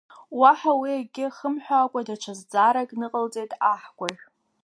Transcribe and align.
Уаҳа 0.39 0.71
уи 0.79 0.91
акгьы 0.99 1.25
ахымҳәаакәа 1.29 2.07
даҽа 2.07 2.33
зҵаарак 2.39 2.89
ныҟалҵеит 2.99 3.51
аҳкәажә. 3.71 4.21